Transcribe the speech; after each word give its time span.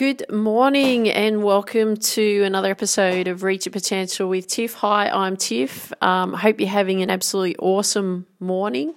Good 0.00 0.32
morning 0.32 1.10
and 1.10 1.44
welcome 1.44 1.94
to 1.94 2.42
another 2.44 2.70
episode 2.70 3.28
of 3.28 3.42
Reach 3.42 3.66
Your 3.66 3.72
Potential 3.72 4.30
with 4.30 4.46
Tiff. 4.46 4.72
Hi, 4.76 5.10
I'm 5.10 5.36
Tiff. 5.36 5.92
Um, 6.02 6.32
hope 6.32 6.58
you're 6.58 6.70
having 6.70 7.02
an 7.02 7.10
absolutely 7.10 7.56
awesome 7.56 8.26
morning. 8.38 8.94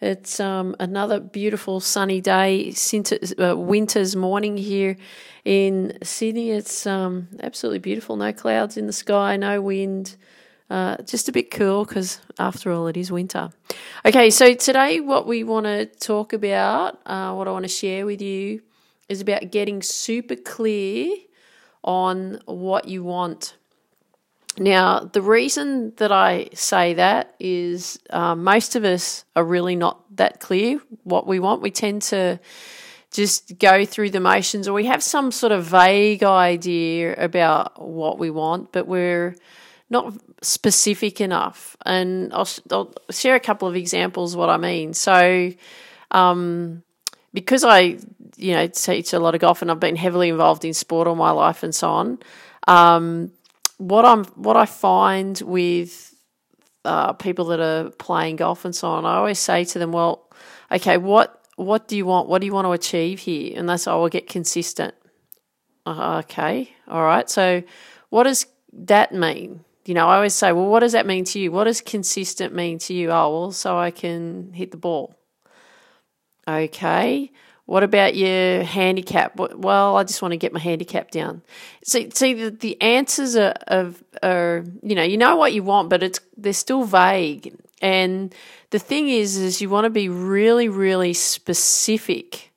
It's 0.00 0.40
um, 0.40 0.74
another 0.80 1.20
beautiful 1.20 1.80
sunny 1.80 2.22
day, 2.22 2.72
uh, 3.38 3.54
winter's 3.54 4.16
morning 4.16 4.56
here 4.56 4.96
in 5.44 5.98
Sydney. 6.02 6.52
It's 6.52 6.86
um, 6.86 7.28
absolutely 7.40 7.80
beautiful. 7.80 8.16
No 8.16 8.32
clouds 8.32 8.78
in 8.78 8.86
the 8.86 8.94
sky, 8.94 9.36
no 9.36 9.60
wind. 9.60 10.16
Uh, 10.70 10.96
just 11.02 11.28
a 11.28 11.32
bit 11.32 11.50
cool 11.50 11.84
because 11.84 12.18
after 12.38 12.72
all, 12.72 12.86
it 12.86 12.96
is 12.96 13.12
winter. 13.12 13.50
Okay, 14.06 14.30
so 14.30 14.54
today, 14.54 15.00
what 15.00 15.26
we 15.26 15.44
want 15.44 15.66
to 15.66 15.84
talk 15.84 16.32
about, 16.32 16.98
uh, 17.04 17.34
what 17.34 17.46
I 17.46 17.50
want 17.50 17.64
to 17.64 17.68
share 17.68 18.06
with 18.06 18.22
you 18.22 18.62
is 19.08 19.20
about 19.20 19.50
getting 19.50 19.82
super 19.82 20.36
clear 20.36 21.14
on 21.82 22.40
what 22.46 22.88
you 22.88 23.04
want. 23.04 23.56
Now, 24.58 25.00
the 25.00 25.20
reason 25.20 25.92
that 25.96 26.10
I 26.10 26.48
say 26.54 26.94
that 26.94 27.34
is 27.38 27.98
uh, 28.10 28.34
most 28.34 28.74
of 28.74 28.84
us 28.84 29.24
are 29.34 29.44
really 29.44 29.76
not 29.76 30.02
that 30.16 30.40
clear 30.40 30.80
what 31.04 31.26
we 31.26 31.38
want. 31.38 31.60
We 31.60 31.70
tend 31.70 32.02
to 32.02 32.40
just 33.12 33.58
go 33.58 33.84
through 33.84 34.10
the 34.10 34.20
motions, 34.20 34.66
or 34.66 34.72
we 34.72 34.86
have 34.86 35.02
some 35.02 35.30
sort 35.30 35.52
of 35.52 35.64
vague 35.64 36.22
idea 36.22 37.14
about 37.16 37.80
what 37.80 38.18
we 38.18 38.30
want, 38.30 38.72
but 38.72 38.86
we're 38.86 39.36
not 39.90 40.14
specific 40.42 41.20
enough. 41.20 41.76
And 41.84 42.32
I'll, 42.32 42.48
I'll 42.70 42.94
share 43.10 43.34
a 43.34 43.40
couple 43.40 43.68
of 43.68 43.76
examples 43.76 44.36
what 44.36 44.48
I 44.48 44.56
mean. 44.56 44.94
So, 44.94 45.52
um, 46.10 46.82
because 47.32 47.62
I, 47.62 47.98
you 48.36 48.52
know, 48.52 48.66
teach 48.66 49.12
a 49.12 49.18
lot 49.18 49.34
of 49.34 49.40
golf 49.40 49.62
and 49.62 49.70
I've 49.70 49.80
been 49.80 49.96
heavily 49.96 50.28
involved 50.28 50.64
in 50.64 50.74
sport 50.74 51.08
all 51.08 51.14
my 51.14 51.30
life 51.30 51.62
and 51.62 51.74
so 51.74 51.88
on. 51.90 52.18
Um, 52.68 53.32
what 53.78 54.04
I'm, 54.04 54.24
what 54.34 54.56
I 54.56 54.66
find 54.66 55.40
with 55.40 56.14
uh, 56.84 57.12
people 57.14 57.46
that 57.46 57.60
are 57.60 57.90
playing 57.90 58.36
golf 58.36 58.64
and 58.64 58.74
so 58.74 58.88
on, 58.88 59.04
I 59.04 59.16
always 59.16 59.38
say 59.38 59.64
to 59.64 59.78
them, 59.78 59.92
well, 59.92 60.28
okay, 60.70 60.96
what 60.96 61.42
what 61.56 61.88
do 61.88 61.96
you 61.96 62.04
want? 62.04 62.28
What 62.28 62.40
do 62.40 62.46
you 62.46 62.52
want 62.52 62.66
to 62.66 62.72
achieve 62.72 63.20
here? 63.20 63.58
And 63.58 63.68
that's, 63.68 63.86
I 63.86 63.94
will 63.94 64.10
get 64.10 64.28
consistent. 64.28 64.94
Uh, 65.86 66.18
okay, 66.24 66.70
all 66.86 67.02
right. 67.02 67.28
So, 67.30 67.62
what 68.10 68.24
does 68.24 68.46
that 68.72 69.12
mean? 69.12 69.64
You 69.86 69.94
know, 69.94 70.06
I 70.06 70.16
always 70.16 70.34
say, 70.34 70.52
well, 70.52 70.66
what 70.66 70.80
does 70.80 70.92
that 70.92 71.06
mean 71.06 71.24
to 71.26 71.38
you? 71.38 71.50
What 71.50 71.64
does 71.64 71.80
consistent 71.80 72.54
mean 72.54 72.78
to 72.80 72.94
you? 72.94 73.10
Oh, 73.10 73.30
well, 73.40 73.52
so 73.52 73.78
I 73.78 73.90
can 73.90 74.52
hit 74.52 74.70
the 74.70 74.76
ball. 74.76 75.14
Okay. 76.46 77.30
What 77.66 77.82
about 77.82 78.14
your 78.14 78.62
handicap? 78.62 79.36
Well, 79.36 79.96
I 79.96 80.04
just 80.04 80.22
want 80.22 80.32
to 80.32 80.38
get 80.38 80.52
my 80.52 80.60
handicap 80.60 81.10
down. 81.10 81.42
See, 81.84 82.10
see, 82.14 82.32
the, 82.32 82.50
the 82.50 82.80
answers 82.80 83.34
are, 83.34 83.54
are, 83.66 83.92
are, 84.22 84.64
you 84.82 84.94
know, 84.94 85.02
you 85.02 85.16
know 85.16 85.36
what 85.36 85.52
you 85.52 85.64
want, 85.64 85.90
but 85.90 86.02
it's 86.02 86.20
they're 86.36 86.52
still 86.52 86.84
vague. 86.84 87.56
And 87.82 88.32
the 88.70 88.78
thing 88.78 89.08
is, 89.08 89.36
is 89.36 89.60
you 89.60 89.68
want 89.68 89.84
to 89.84 89.90
be 89.90 90.08
really, 90.08 90.68
really 90.68 91.12
specific 91.12 92.52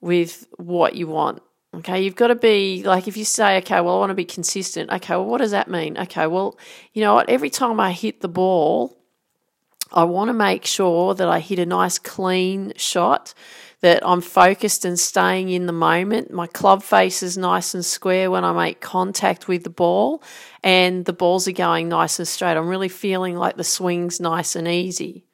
with 0.00 0.46
what 0.56 0.94
you 0.94 1.06
want. 1.06 1.42
Okay, 1.72 2.02
you've 2.02 2.16
got 2.16 2.28
to 2.28 2.34
be 2.34 2.82
like 2.82 3.06
if 3.06 3.16
you 3.16 3.24
say, 3.24 3.58
okay, 3.58 3.80
well, 3.80 3.96
I 3.96 3.98
want 3.98 4.10
to 4.10 4.14
be 4.14 4.24
consistent. 4.24 4.90
Okay, 4.90 5.14
well, 5.14 5.26
what 5.26 5.38
does 5.38 5.52
that 5.52 5.68
mean? 5.68 5.96
Okay, 5.96 6.26
well, 6.26 6.58
you 6.94 7.02
know 7.02 7.14
what? 7.14 7.28
Every 7.28 7.50
time 7.50 7.78
I 7.78 7.92
hit 7.92 8.22
the 8.22 8.28
ball, 8.28 8.96
I 9.92 10.04
want 10.04 10.28
to 10.30 10.32
make 10.32 10.64
sure 10.66 11.14
that 11.14 11.28
I 11.28 11.40
hit 11.40 11.58
a 11.58 11.66
nice 11.66 11.98
clean 11.98 12.72
shot, 12.76 13.34
that 13.80 14.06
I'm 14.06 14.20
focused 14.20 14.84
and 14.84 14.98
staying 14.98 15.48
in 15.48 15.66
the 15.66 15.72
moment. 15.72 16.30
My 16.30 16.46
club 16.46 16.82
face 16.82 17.22
is 17.22 17.38
nice 17.38 17.74
and 17.74 17.84
square 17.84 18.30
when 18.30 18.44
I 18.44 18.52
make 18.52 18.80
contact 18.80 19.48
with 19.48 19.64
the 19.64 19.70
ball, 19.70 20.22
and 20.62 21.04
the 21.04 21.12
balls 21.12 21.48
are 21.48 21.52
going 21.52 21.88
nice 21.88 22.18
and 22.18 22.28
straight. 22.28 22.56
I'm 22.56 22.68
really 22.68 22.88
feeling 22.88 23.36
like 23.36 23.56
the 23.56 23.64
swing's 23.64 24.20
nice 24.20 24.54
and 24.54 24.68
easy. 24.68 25.24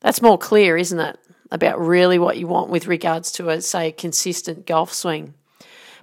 That's 0.00 0.20
more 0.20 0.36
clear, 0.36 0.76
isn't 0.76 1.00
it? 1.00 1.18
About 1.50 1.80
really 1.80 2.18
what 2.18 2.36
you 2.36 2.46
want 2.46 2.68
with 2.68 2.86
regards 2.86 3.32
to 3.32 3.48
a 3.48 3.60
say 3.60 3.88
a 3.88 3.92
consistent 3.92 4.66
golf 4.66 4.92
swing. 4.92 5.34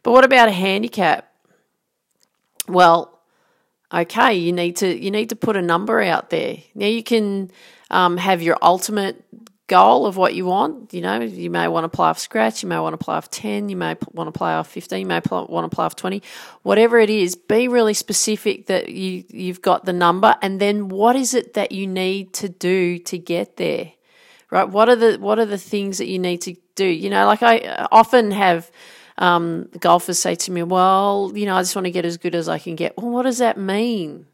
But 0.02 0.12
what 0.12 0.24
about 0.24 0.48
a 0.48 0.52
handicap? 0.52 1.32
Well, 2.68 3.20
okay, 3.94 4.34
you 4.34 4.54
need 4.54 4.78
to 4.78 4.88
you 4.88 5.12
need 5.12 5.30
to 5.30 5.36
put 5.36 5.58
a 5.58 5.62
number 5.62 6.02
out 6.02 6.30
there. 6.30 6.58
Now 6.74 6.88
you 6.88 7.04
can 7.04 7.52
um, 7.90 8.18
have 8.18 8.42
your 8.42 8.58
ultimate 8.62 9.24
goal 9.72 10.06
of 10.06 10.18
what 10.18 10.36
you 10.36 10.46
want. 10.46 10.94
You 10.94 11.00
know, 11.00 11.22
you 11.22 11.50
may 11.50 11.70
want 11.70 11.86
to 11.86 11.90
play 11.90 12.10
off 12.10 12.20
scratch, 12.20 12.62
you 12.62 12.68
may 12.68 12.78
want 12.78 12.94
to 12.94 13.04
play 13.04 13.16
off 13.16 13.30
ten, 13.30 13.70
you 13.70 13.78
may 13.78 13.96
want 14.12 14.28
to 14.28 14.38
play 14.38 14.52
off 14.52 14.68
fifteen, 14.68 15.00
you 15.00 15.06
may 15.06 15.22
want 15.30 15.72
to 15.72 15.76
play 15.76 15.86
off 15.86 15.96
twenty. 15.96 16.22
Whatever 16.64 17.00
it 17.00 17.10
is, 17.10 17.36
be 17.36 17.70
really 17.70 17.94
specific 17.94 18.68
that 18.68 18.90
you 18.90 19.24
you've 19.30 19.62
got 19.62 19.86
the 19.86 19.94
number, 19.94 20.36
and 20.42 20.60
then 20.60 20.90
what 20.90 21.16
is 21.16 21.34
it 21.34 21.54
that 21.54 21.72
you 21.72 21.88
need 21.88 22.34
to 22.34 22.50
do 22.50 23.00
to 23.00 23.18
get 23.18 23.56
there? 23.56 23.94
Right? 24.50 24.68
What 24.68 24.90
are 24.90 24.98
the 24.98 25.18
what 25.18 25.40
are 25.40 25.46
the 25.46 25.58
things 25.58 25.98
that 26.00 26.08
you 26.08 26.20
need 26.20 26.42
to 26.42 26.56
do? 26.76 26.86
You 26.86 27.10
know, 27.10 27.26
like 27.26 27.42
I 27.42 27.88
often 27.92 28.32
have 28.32 28.70
um, 29.18 29.70
golfers 29.80 30.20
say 30.20 30.36
to 30.36 30.52
me, 30.52 30.64
well, 30.64 31.32
you 31.34 31.46
know, 31.46 31.56
I 31.56 31.62
just 31.62 31.76
want 31.76 31.86
to 31.86 31.92
get 31.92 32.06
as 32.06 32.18
good 32.18 32.36
as 32.36 32.50
I 32.50 32.60
can 32.60 32.76
get. 32.76 32.98
Well, 32.98 33.12
what 33.12 33.24
does 33.24 33.38
that 33.38 33.58
mean? 33.58 34.26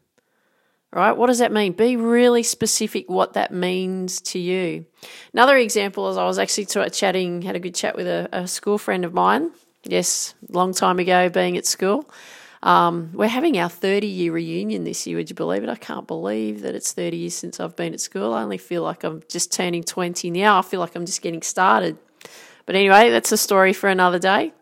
Right? 0.90 1.12
What 1.12 1.26
does 1.26 1.38
that 1.38 1.52
mean? 1.52 1.72
Be 1.72 1.96
really 1.96 2.42
specific 2.42 3.10
what 3.10 3.34
that 3.34 3.52
means 3.52 4.22
to 4.22 4.38
you. 4.38 4.86
Another 5.34 5.56
example 5.58 6.08
is 6.08 6.16
I 6.16 6.24
was 6.24 6.38
actually 6.38 6.66
chatting, 6.90 7.42
had 7.42 7.56
a 7.56 7.60
good 7.60 7.74
chat 7.74 7.94
with 7.94 8.06
a, 8.06 8.28
a 8.32 8.48
school 8.48 8.78
friend 8.78 9.04
of 9.04 9.12
mine. 9.12 9.50
Yes, 9.84 10.34
long 10.48 10.72
time 10.72 10.98
ago 10.98 11.28
being 11.28 11.58
at 11.58 11.66
school. 11.66 12.08
Um, 12.62 13.10
we're 13.12 13.28
having 13.28 13.58
our 13.58 13.68
30 13.68 14.06
year 14.06 14.32
reunion 14.32 14.84
this 14.84 15.06
year. 15.06 15.18
Would 15.18 15.30
you 15.30 15.36
believe 15.36 15.62
it? 15.62 15.68
I 15.68 15.76
can't 15.76 16.06
believe 16.06 16.62
that 16.62 16.74
it's 16.74 16.92
30 16.92 17.16
years 17.16 17.34
since 17.34 17.60
I've 17.60 17.76
been 17.76 17.92
at 17.92 18.00
school. 18.00 18.32
I 18.32 18.42
only 18.42 18.58
feel 18.58 18.82
like 18.82 19.04
I'm 19.04 19.22
just 19.28 19.52
turning 19.52 19.84
20 19.84 20.30
now. 20.30 20.58
I 20.58 20.62
feel 20.62 20.80
like 20.80 20.96
I'm 20.96 21.06
just 21.06 21.22
getting 21.22 21.42
started. 21.42 21.98
But 22.66 22.74
anyway, 22.74 23.10
that's 23.10 23.30
a 23.30 23.36
story 23.36 23.72
for 23.72 23.88
another 23.88 24.18
day. 24.18 24.52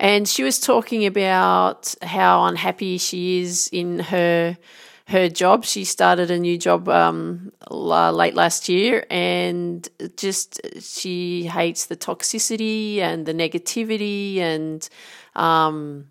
And 0.00 0.26
she 0.26 0.42
was 0.42 0.58
talking 0.58 1.06
about 1.06 1.94
how 2.02 2.44
unhappy 2.46 2.98
she 2.98 3.40
is 3.40 3.68
in 3.72 4.00
her 4.00 4.56
her 5.06 5.28
job. 5.28 5.64
She 5.64 5.84
started 5.84 6.30
a 6.30 6.38
new 6.38 6.56
job 6.56 6.88
um, 6.88 7.52
late 7.70 8.34
last 8.34 8.68
year, 8.68 9.06
and 9.10 9.86
just 10.16 10.60
she 10.80 11.44
hates 11.44 11.86
the 11.86 11.96
toxicity 11.96 12.98
and 12.98 13.26
the 13.26 13.34
negativity 13.34 14.38
and 14.38 14.88
um, 15.34 16.06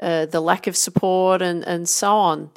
uh, 0.00 0.26
the 0.26 0.40
lack 0.40 0.66
of 0.66 0.76
support 0.76 1.42
and 1.42 1.64
and 1.64 1.88
so 1.88 2.12
on. 2.14 2.50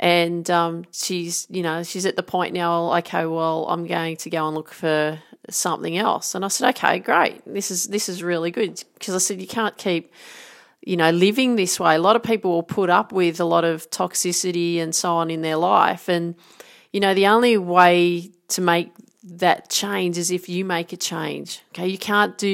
And 0.00 0.48
um, 0.50 0.84
she's 0.92 1.46
you 1.50 1.62
know 1.62 1.82
she's 1.82 2.06
at 2.06 2.16
the 2.16 2.22
point 2.22 2.54
now. 2.54 2.96
Okay, 2.98 3.26
well 3.26 3.66
I'm 3.68 3.86
going 3.86 4.16
to 4.18 4.30
go 4.30 4.46
and 4.46 4.56
look 4.56 4.72
for 4.72 5.18
something 5.50 5.96
else. 5.96 6.34
And 6.34 6.44
I 6.44 6.48
said, 6.48 6.70
okay, 6.70 6.98
great. 6.98 7.42
This 7.46 7.70
is 7.70 7.84
this 7.84 8.08
is 8.08 8.22
really 8.22 8.50
good 8.50 8.82
because 8.94 9.14
I 9.14 9.18
said 9.18 9.40
you 9.40 9.46
can't 9.46 9.76
keep 9.76 10.12
you 10.82 10.96
know 10.96 11.10
living 11.10 11.56
this 11.56 11.78
way. 11.78 11.96
A 11.96 11.98
lot 11.98 12.16
of 12.16 12.22
people 12.22 12.50
will 12.50 12.62
put 12.62 12.90
up 12.90 13.12
with 13.12 13.40
a 13.40 13.44
lot 13.44 13.64
of 13.64 13.88
toxicity 13.90 14.78
and 14.78 14.94
so 14.94 15.14
on 15.16 15.30
in 15.30 15.42
their 15.42 15.56
life, 15.56 16.08
and 16.08 16.34
you 16.92 17.00
know 17.00 17.14
the 17.14 17.26
only 17.26 17.56
way 17.56 18.30
to 18.48 18.60
make 18.60 18.92
that 19.30 19.68
change 19.68 20.16
is 20.16 20.30
if 20.30 20.48
you 20.48 20.64
make 20.64 20.92
a 20.92 20.96
change. 20.96 21.60
Okay, 21.70 21.88
you 21.88 21.98
can't 21.98 22.38
do 22.38 22.48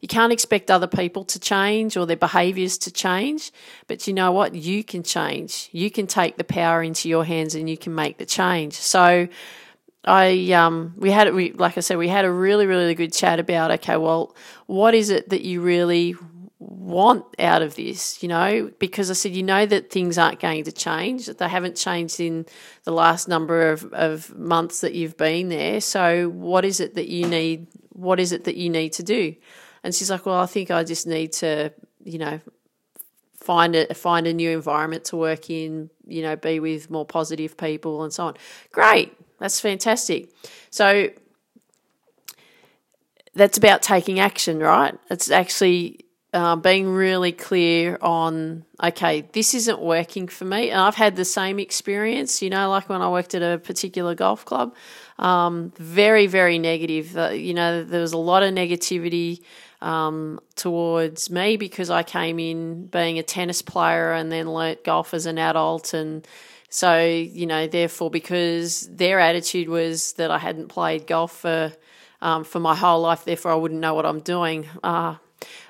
you 0.00 0.08
can't 0.08 0.32
expect 0.32 0.70
other 0.70 0.86
people 0.86 1.24
to 1.24 1.38
change 1.38 1.96
or 1.96 2.06
their 2.06 2.16
behaviors 2.16 2.78
to 2.78 2.90
change, 2.90 3.52
but 3.86 4.06
you 4.06 4.14
know 4.14 4.32
what? 4.32 4.54
You 4.54 4.82
can 4.82 5.02
change. 5.02 5.68
You 5.72 5.90
can 5.90 6.06
take 6.06 6.36
the 6.36 6.44
power 6.44 6.82
into 6.82 7.08
your 7.08 7.24
hands 7.24 7.54
and 7.54 7.68
you 7.68 7.76
can 7.76 7.94
make 7.94 8.18
the 8.18 8.26
change. 8.26 8.74
So 8.74 9.28
I 10.04 10.52
um 10.52 10.94
we 10.96 11.10
had 11.10 11.34
we 11.34 11.52
like 11.52 11.76
I 11.76 11.80
said 11.80 11.98
we 11.98 12.08
had 12.08 12.24
a 12.24 12.30
really 12.30 12.66
really 12.66 12.94
good 12.94 13.12
chat 13.12 13.40
about 13.40 13.70
okay 13.72 13.96
well 13.96 14.36
what 14.66 14.94
is 14.94 15.10
it 15.10 15.28
that 15.30 15.42
you 15.42 15.60
really 15.60 16.14
want 16.58 17.24
out 17.38 17.60
of 17.60 17.74
this 17.74 18.22
you 18.22 18.28
know 18.28 18.70
because 18.78 19.10
I 19.10 19.14
said 19.14 19.32
you 19.32 19.42
know 19.42 19.66
that 19.66 19.90
things 19.90 20.16
aren't 20.16 20.40
going 20.40 20.64
to 20.64 20.72
change 20.72 21.26
that 21.26 21.36
they 21.36 21.48
haven't 21.48 21.76
changed 21.76 22.18
in 22.18 22.46
the 22.84 22.92
last 22.92 23.28
number 23.28 23.70
of, 23.70 23.84
of 23.92 24.34
months 24.38 24.80
that 24.80 24.94
you've 24.94 25.18
been 25.18 25.50
there 25.50 25.82
so 25.82 26.30
what 26.30 26.64
is 26.64 26.80
it 26.80 26.94
that 26.94 27.08
you 27.08 27.26
need 27.26 27.66
what 27.90 28.18
is 28.18 28.32
it 28.32 28.44
that 28.44 28.56
you 28.56 28.70
need 28.70 28.94
to 28.94 29.02
do 29.02 29.34
and 29.84 29.94
she's 29.94 30.10
like 30.10 30.24
well 30.24 30.40
I 30.40 30.46
think 30.46 30.70
I 30.70 30.82
just 30.82 31.06
need 31.06 31.32
to 31.34 31.74
you 32.02 32.18
know 32.18 32.40
find 33.34 33.76
a 33.76 33.92
find 33.92 34.26
a 34.26 34.32
new 34.32 34.50
environment 34.50 35.04
to 35.06 35.16
work 35.16 35.50
in 35.50 35.90
you 36.06 36.22
know 36.22 36.36
be 36.36 36.58
with 36.58 36.90
more 36.90 37.04
positive 37.04 37.58
people 37.58 38.02
and 38.02 38.12
so 38.12 38.28
on 38.28 38.34
great 38.72 39.14
that's 39.38 39.60
fantastic. 39.60 40.30
So 40.70 41.10
that's 43.34 43.58
about 43.58 43.82
taking 43.82 44.18
action, 44.18 44.60
right? 44.60 44.94
It's 45.10 45.30
actually 45.30 46.05
uh, 46.36 46.54
being 46.54 46.86
really 46.86 47.32
clear 47.32 47.98
on, 48.02 48.62
okay, 48.84 49.26
this 49.32 49.54
isn't 49.54 49.80
working 49.80 50.28
for 50.28 50.44
me. 50.44 50.68
And 50.68 50.78
I've 50.78 50.94
had 50.94 51.16
the 51.16 51.24
same 51.24 51.58
experience, 51.58 52.42
you 52.42 52.50
know, 52.50 52.68
like 52.68 52.90
when 52.90 53.00
I 53.00 53.08
worked 53.08 53.34
at 53.34 53.40
a 53.40 53.56
particular 53.56 54.14
golf 54.14 54.44
club, 54.44 54.74
um, 55.18 55.72
very, 55.78 56.26
very 56.26 56.58
negative. 56.58 57.16
Uh, 57.16 57.30
you 57.30 57.54
know, 57.54 57.82
there 57.82 58.02
was 58.02 58.12
a 58.12 58.18
lot 58.18 58.42
of 58.42 58.52
negativity. 58.52 59.40
um, 59.80 60.40
towards 60.54 61.30
me 61.30 61.56
because 61.58 61.90
I 61.90 62.02
came 62.02 62.38
in 62.38 62.86
being 62.86 63.18
a 63.18 63.22
tennis 63.22 63.60
player 63.60 64.12
and 64.12 64.32
then 64.32 64.50
learnt 64.50 64.84
golf 64.84 65.12
as 65.12 65.26
an 65.26 65.38
adult 65.38 65.92
and 65.92 66.26
so 66.70 67.04
you 67.04 67.46
know 67.46 67.66
therefore 67.66 68.10
because 68.10 68.88
their 68.88 69.20
attitude 69.20 69.68
was 69.68 70.14
that 70.14 70.30
I 70.30 70.38
hadn't 70.38 70.68
played 70.68 71.06
golf 71.06 71.40
for 71.40 71.72
um, 72.22 72.42
for 72.44 72.58
my 72.58 72.74
whole 72.74 73.02
life 73.02 73.26
therefore 73.26 73.52
I 73.52 73.56
wouldn't 73.56 73.82
know 73.82 73.92
what 73.92 74.06
I'm 74.06 74.20
doing 74.20 74.66
uh, 74.82 75.16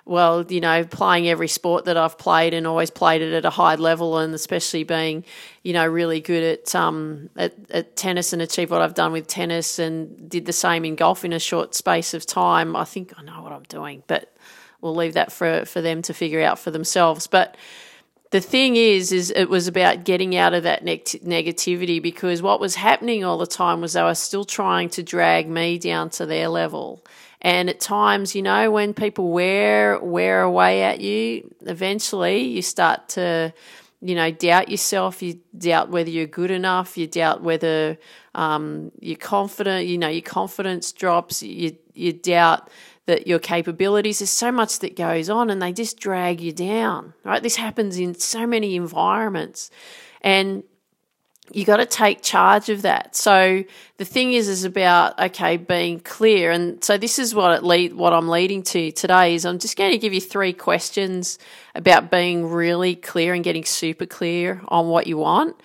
well, 0.04 0.44
you 0.48 0.60
know, 0.60 0.84
playing 0.84 1.28
every 1.28 1.48
sport 1.48 1.84
that 1.86 1.96
I've 1.96 2.16
played 2.16 2.54
and 2.54 2.66
always 2.66 2.90
played 2.90 3.22
it 3.22 3.32
at 3.32 3.44
a 3.44 3.50
high 3.50 3.74
level, 3.74 4.18
and 4.18 4.32
especially 4.34 4.84
being, 4.84 5.24
you 5.62 5.72
know, 5.72 5.86
really 5.86 6.20
good 6.20 6.42
at 6.42 6.74
um 6.74 7.30
at, 7.36 7.54
at 7.70 7.96
tennis 7.96 8.32
and 8.32 8.40
achieve 8.40 8.70
what 8.70 8.80
I've 8.80 8.94
done 8.94 9.12
with 9.12 9.26
tennis, 9.26 9.78
and 9.78 10.30
did 10.30 10.46
the 10.46 10.52
same 10.52 10.84
in 10.84 10.94
golf 10.94 11.24
in 11.24 11.32
a 11.32 11.40
short 11.40 11.74
space 11.74 12.14
of 12.14 12.24
time. 12.24 12.76
I 12.76 12.84
think 12.84 13.12
I 13.18 13.22
know 13.22 13.42
what 13.42 13.52
I'm 13.52 13.64
doing, 13.64 14.02
but 14.06 14.34
we'll 14.80 14.94
leave 14.94 15.14
that 15.14 15.32
for 15.32 15.64
for 15.64 15.80
them 15.80 16.02
to 16.02 16.14
figure 16.14 16.42
out 16.42 16.58
for 16.58 16.70
themselves. 16.70 17.26
But 17.26 17.56
the 18.36 18.40
thing 18.42 18.76
is, 18.76 19.12
is 19.12 19.30
it 19.30 19.48
was 19.48 19.66
about 19.66 20.04
getting 20.04 20.36
out 20.36 20.52
of 20.52 20.64
that 20.64 20.84
negativity 20.84 22.02
because 22.02 22.42
what 22.42 22.60
was 22.60 22.74
happening 22.74 23.24
all 23.24 23.38
the 23.38 23.46
time 23.46 23.80
was 23.80 23.94
they 23.94 24.02
were 24.02 24.14
still 24.14 24.44
trying 24.44 24.90
to 24.90 25.02
drag 25.02 25.48
me 25.48 25.78
down 25.78 26.10
to 26.10 26.26
their 26.26 26.48
level. 26.48 27.02
And 27.40 27.70
at 27.70 27.80
times, 27.80 28.34
you 28.34 28.42
know, 28.42 28.70
when 28.70 28.92
people 28.92 29.30
wear 29.30 29.98
wear 30.00 30.42
away 30.42 30.82
at 30.82 31.00
you, 31.00 31.50
eventually 31.62 32.42
you 32.42 32.60
start 32.60 33.08
to, 33.10 33.54
you 34.02 34.14
know, 34.14 34.30
doubt 34.30 34.68
yourself. 34.68 35.22
You 35.22 35.40
doubt 35.56 35.88
whether 35.88 36.10
you're 36.10 36.26
good 36.26 36.50
enough. 36.50 36.98
You 36.98 37.06
doubt 37.06 37.42
whether 37.42 37.96
um, 38.36 38.92
you're 39.00 39.16
confident. 39.16 39.86
You 39.86 39.98
know, 39.98 40.08
your 40.08 40.22
confidence 40.22 40.92
drops. 40.92 41.42
You 41.42 41.76
you 41.94 42.12
doubt 42.12 42.68
that 43.06 43.26
your 43.26 43.38
capabilities. 43.38 44.20
There's 44.20 44.30
so 44.30 44.52
much 44.52 44.78
that 44.80 44.94
goes 44.94 45.28
on, 45.30 45.50
and 45.50 45.60
they 45.60 45.72
just 45.72 45.98
drag 45.98 46.40
you 46.40 46.52
down. 46.52 47.14
Right? 47.24 47.42
This 47.42 47.56
happens 47.56 47.98
in 47.98 48.14
so 48.14 48.46
many 48.46 48.76
environments, 48.76 49.70
and 50.20 50.62
you 51.50 51.64
got 51.64 51.78
to 51.78 51.86
take 51.86 52.22
charge 52.22 52.68
of 52.68 52.82
that. 52.82 53.16
So 53.16 53.64
the 53.96 54.04
thing 54.04 54.34
is, 54.34 54.48
is 54.48 54.64
about 54.64 55.18
okay 55.18 55.56
being 55.56 55.98
clear, 56.00 56.50
and 56.50 56.84
so 56.84 56.98
this 56.98 57.18
is 57.18 57.34
what 57.34 57.56
it 57.56 57.64
lead 57.64 57.94
what 57.94 58.12
I'm 58.12 58.28
leading 58.28 58.62
to 58.64 58.92
today 58.92 59.34
is 59.34 59.46
I'm 59.46 59.58
just 59.58 59.78
going 59.78 59.92
to 59.92 59.98
give 59.98 60.12
you 60.12 60.20
three 60.20 60.52
questions 60.52 61.38
about 61.74 62.10
being 62.10 62.50
really 62.50 62.96
clear 62.96 63.32
and 63.32 63.42
getting 63.42 63.64
super 63.64 64.04
clear 64.04 64.60
on 64.68 64.88
what 64.88 65.06
you 65.06 65.16
want. 65.16 65.56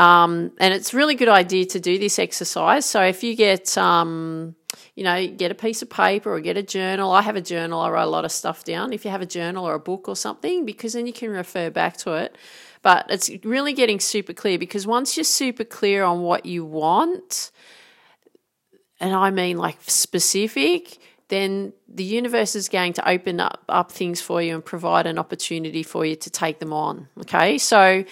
Um, 0.00 0.52
and 0.58 0.72
it's 0.72 0.94
really 0.94 1.14
good 1.14 1.28
idea 1.28 1.66
to 1.66 1.80
do 1.80 1.98
this 1.98 2.18
exercise. 2.18 2.86
So 2.86 3.02
if 3.02 3.22
you 3.22 3.36
get 3.36 3.76
um, 3.76 4.54
you 4.94 5.04
know, 5.04 5.26
get 5.28 5.50
a 5.50 5.54
piece 5.54 5.82
of 5.82 5.90
paper 5.90 6.32
or 6.32 6.40
get 6.40 6.56
a 6.56 6.62
journal. 6.62 7.12
I 7.12 7.22
have 7.22 7.36
a 7.36 7.40
journal. 7.40 7.80
I 7.80 7.90
write 7.90 8.02
a 8.02 8.10
lot 8.10 8.24
of 8.24 8.32
stuff 8.32 8.64
down. 8.64 8.92
If 8.92 9.04
you 9.04 9.10
have 9.10 9.22
a 9.22 9.26
journal 9.26 9.66
or 9.66 9.74
a 9.74 9.80
book 9.80 10.08
or 10.08 10.16
something, 10.16 10.64
because 10.64 10.92
then 10.92 11.06
you 11.06 11.12
can 11.12 11.30
refer 11.30 11.70
back 11.70 11.96
to 11.98 12.12
it. 12.14 12.36
But 12.82 13.06
it's 13.08 13.30
really 13.44 13.72
getting 13.72 14.00
super 14.00 14.32
clear 14.32 14.58
because 14.58 14.86
once 14.86 15.16
you're 15.16 15.24
super 15.24 15.64
clear 15.64 16.02
on 16.02 16.20
what 16.20 16.46
you 16.46 16.64
want, 16.64 17.50
and 18.98 19.14
I 19.14 19.30
mean 19.30 19.58
like 19.58 19.78
specific, 19.86 20.98
then 21.28 21.72
the 21.88 22.04
universe 22.04 22.54
is 22.56 22.68
going 22.68 22.94
to 22.94 23.08
open 23.08 23.40
up, 23.40 23.64
up 23.68 23.92
things 23.92 24.20
for 24.20 24.42
you 24.42 24.54
and 24.54 24.64
provide 24.64 25.06
an 25.06 25.18
opportunity 25.18 25.82
for 25.82 26.04
you 26.04 26.16
to 26.16 26.30
take 26.30 26.58
them 26.58 26.72
on. 26.72 27.08
Okay, 27.20 27.58
so 27.58 28.04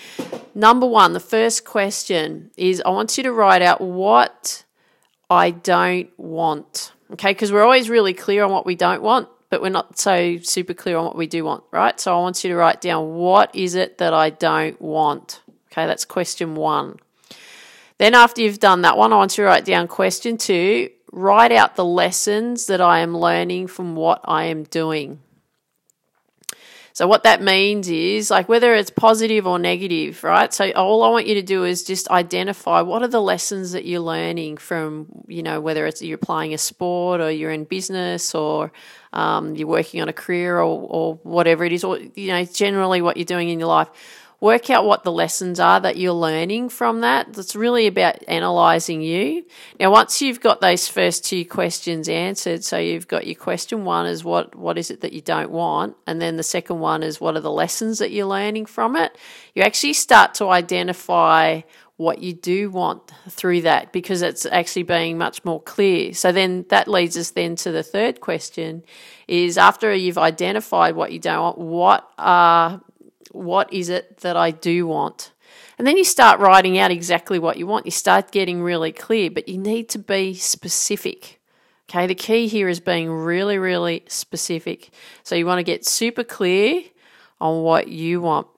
number 0.59 0.87
one, 0.87 1.15
the 1.15 1.21
first 1.21 1.65
question 1.65 2.51
is 2.57 2.83
I 2.85 2.91
want 2.91 3.17
you 3.17 3.23
to 3.23 3.33
write 3.33 3.63
out 3.63 3.81
what 3.81 4.65
I 5.31 5.51
don't 5.51 6.11
want. 6.19 6.93
Okay, 7.13 7.31
because 7.31 7.51
we're 7.51 7.65
always 7.65 7.89
really 7.89 8.13
clear 8.13 8.45
on 8.45 8.51
what 8.51 8.67
we 8.67 8.75
don't 8.75 9.03
want 9.03 9.29
but 9.51 9.63
we're 9.63 9.69
not 9.71 9.99
so 9.99 10.39
super 10.39 10.75
clear 10.75 10.97
on 10.97 11.05
what 11.05 11.17
we 11.17 11.27
do 11.27 11.45
want, 11.45 11.65
right? 11.71 11.99
So 11.99 12.17
I 12.17 12.21
want 12.21 12.43
you 12.45 12.51
to 12.51 12.57
write 12.57 12.81
down 12.81 13.15
what 13.15 13.55
is 13.55 13.75
it 13.75 13.99
that 13.99 14.13
I 14.13 14.31
don't 14.31 14.81
want. 14.81 15.41
Okay, 15.73 15.87
that's 15.87 16.05
question 16.05 16.55
one. 16.55 16.97
Then, 17.99 18.15
after 18.15 18.43
you've 18.43 18.61
done 18.61 18.83
that 18.83 18.97
one, 18.97 19.13
I 19.13 19.17
want 19.17 19.37
you 19.37 19.45
to 19.45 19.49
write 19.49 19.65
down 19.65 19.89
question 19.89 20.37
two. 20.37 20.91
Write 21.11 21.53
out 21.53 21.77
the 21.77 21.85
lessons 21.85 22.67
that 22.67 22.81
I 22.81 23.01
am 23.01 23.17
learning 23.17 23.67
from 23.69 23.97
what 23.97 24.21
I 24.25 24.45
am 24.45 24.65
doing. 24.65 25.21
So 26.99 27.06
what 27.06 27.23
that 27.23 27.41
means 27.41 27.89
is 27.89 28.29
like 28.29 28.49
whether 28.49 28.75
it's 28.75 28.91
positive 28.91 29.47
or 29.47 29.56
negative, 29.56 30.25
right? 30.25 30.53
So 30.53 30.69
all 30.73 31.05
I 31.05 31.11
want 31.11 31.29
you 31.29 31.35
to 31.35 31.43
do 31.43 31.62
is 31.62 31.85
just 31.85 32.11
identify 32.11 32.81
what 32.81 33.03
are 33.03 33.06
the 33.09 33.23
lessons 33.23 33.71
that 33.71 33.85
you're 33.85 34.00
learning 34.00 34.56
from, 34.56 35.06
you 35.29 35.45
know, 35.45 35.61
whether 35.61 35.87
it's 35.87 36.03
you're 36.03 36.19
playing 36.19 36.55
a 36.55 36.59
sport 36.59 37.21
or 37.21 37.31
you're 37.31 37.53
in 37.53 37.62
business 37.62 38.35
or 38.35 38.73
um, 39.12 39.55
you're 39.55 39.69
working 39.69 40.03
on 40.03 40.09
a 40.09 40.12
career 40.12 40.56
or, 40.56 40.89
or 40.91 41.15
whatever 41.23 41.65
it 41.65 41.73
is, 41.73 41.85
or 41.85 42.00
you 42.17 42.33
know, 42.33 42.45
generally 42.45 43.00
what 43.00 43.17
you're 43.17 43.25
doing 43.25 43.49
in 43.49 43.61
your 43.61 43.69
life 43.69 43.91
work 44.40 44.70
out 44.70 44.85
what 44.85 45.02
the 45.02 45.11
lessons 45.11 45.58
are 45.58 45.81
that 45.81 45.96
you're 45.96 46.12
learning 46.12 46.69
from 46.69 47.00
that. 47.00 47.37
It's 47.37 47.56
really 47.56 47.87
about 47.88 48.23
analyzing 48.29 49.02
you. 49.02 49.44
Now, 49.81 49.90
once 49.90 50.23
you've 50.23 50.40
got 50.40 50.61
those 50.61 50.87
first 50.87 51.25
two 51.25 51.44
questions 51.44 52.08
answered, 52.08 52.62
so 52.62 52.79
you've 52.79 53.08
got 53.08 53.26
your 53.26 53.35
question 53.35 53.85
one 53.85 54.06
is 54.06 54.23
what, 54.23 54.55
what 54.55 54.79
is 54.79 54.90
it 54.90 55.00
that 55.00 55.12
you 55.12 55.20
don't 55.20 55.50
want? 55.50 55.96
And 56.06 56.23
then 56.23 56.37
the 56.37 56.43
second 56.43 56.79
one 56.79 57.02
is 57.02 57.20
what 57.20 57.37
are 57.37 57.40
the 57.40 57.50
lessons 57.50 57.99
that 57.99 58.12
you're 58.12 58.26
learning 58.26 58.67
from 58.67 58.94
it? 58.94 59.17
You 59.55 59.62
actually 59.62 59.94
start 59.94 60.35
to 60.35 60.49
identify 60.49 61.62
what 61.99 62.20
you 62.20 62.32
do 62.32 62.70
want 62.70 63.11
through 63.29 63.61
that 63.62 63.93
because 63.93 64.23
it's 64.23 64.46
actually 64.46 64.85
being 64.85 65.19
much 65.19 65.44
more 65.44 65.61
clear. 65.61 66.14
So 66.14 66.31
then 66.31 66.64
that 66.69 66.87
leads 66.87 67.17
us 67.17 67.32
then 67.32 67.56
to 67.56 67.73
the 67.73 67.82
third 67.82 68.20
question 68.20 68.85
is 69.26 69.58
after 69.58 69.93
you've 69.93 70.17
identified 70.17 70.94
what 70.94 71.11
you 71.11 71.19
don't 71.19 71.43
want, 71.43 71.58
what 71.58 72.08
are 72.17 72.81
what 73.33 73.73
is 73.73 73.89
it 73.89 74.19
that 74.19 74.37
I 74.37 74.51
do 74.51 74.87
want? 74.87 75.33
And 75.79 75.87
then 75.87 75.97
you 75.97 76.05
start 76.05 76.41
writing 76.41 76.79
out 76.79 76.91
exactly 76.91 77.39
what 77.39 77.57
you 77.57 77.67
want. 77.67 77.85
You 77.85 77.93
start 77.93 78.33
getting 78.33 78.63
really 78.63 78.93
clear, 78.93 79.31
but 79.31 79.49
you 79.49 79.59
need 79.59 79.89
to 79.91 79.99
be 79.99 80.35
specific. 80.35 81.41
Okay, 81.89 82.07
the 82.07 82.15
key 82.15 82.49
here 82.49 82.69
is 82.69 82.81
being 82.81 83.11
really, 83.11 83.59
really 83.59 84.05
specific. 84.09 84.91
So 85.23 85.35
you 85.35 85.47
want 85.47 85.59
to 85.59 85.65
get 85.65 85.87
super 85.87 86.25
clear 86.25 86.83
on 87.41 87.63
what 87.63 87.89
you 87.89 88.21
want. 88.21 88.49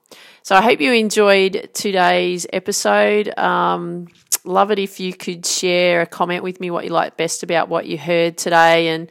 So 0.42 0.56
I 0.56 0.62
hope 0.62 0.80
you 0.80 0.92
enjoyed 0.92 1.70
today's 1.74 2.46
episode. 2.52 3.38
Um, 3.38 4.08
love 4.44 4.70
it 4.70 4.78
if 4.78 4.98
you 4.98 5.12
could 5.12 5.44
share 5.44 6.00
a 6.00 6.06
comment 6.06 6.42
with 6.42 6.60
me 6.60 6.70
what 6.70 6.84
you 6.84 6.90
like 6.90 7.16
best 7.16 7.42
about 7.42 7.68
what 7.68 7.86
you 7.86 7.98
heard 7.98 8.38
today 8.38 8.88
and 8.88 9.10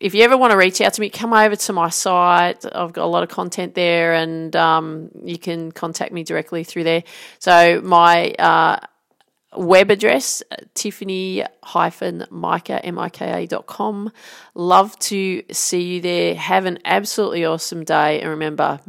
if 0.00 0.14
you 0.14 0.22
ever 0.22 0.36
want 0.36 0.52
to 0.52 0.56
reach 0.56 0.80
out 0.80 0.94
to 0.94 1.00
me, 1.00 1.10
come 1.10 1.34
over 1.34 1.54
to 1.54 1.72
my 1.74 1.90
site. 1.90 2.64
I've 2.74 2.94
got 2.94 3.04
a 3.04 3.06
lot 3.06 3.22
of 3.22 3.28
content 3.28 3.74
there, 3.74 4.14
and 4.14 4.56
um, 4.56 5.10
you 5.22 5.38
can 5.38 5.70
contact 5.70 6.10
me 6.10 6.24
directly 6.24 6.64
through 6.64 6.84
there. 6.84 7.04
So 7.38 7.82
my 7.82 8.30
uh, 8.32 8.80
web 9.54 9.90
address, 9.90 10.42
tiffany-mika, 10.72 12.86
M-I-K-A 12.86 13.46
dot. 13.46 14.12
Love 14.54 14.98
to 15.00 15.42
see 15.52 15.82
you 15.82 16.00
there. 16.00 16.34
Have 16.34 16.64
an 16.64 16.78
absolutely 16.86 17.44
awesome 17.44 17.84
day. 17.84 18.22
And 18.22 18.30
remember, 18.30 18.80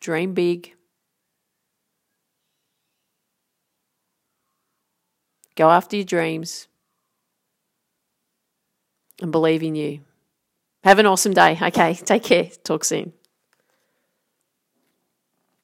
dream 0.00 0.32
big. 0.32 0.72
Go 5.54 5.70
after 5.70 5.96
your 5.96 6.06
dreams 6.06 6.66
and 9.20 9.30
believe 9.30 9.62
in 9.62 9.74
you. 9.74 10.05
Have 10.86 11.00
an 11.00 11.06
awesome 11.06 11.32
day. 11.34 11.58
Okay, 11.60 11.94
take 11.94 12.22
care. 12.22 12.48
Talk 12.62 12.84
soon. 12.84 13.12